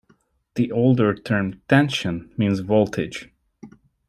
[0.55, 3.29] The older term "tension" means "voltage".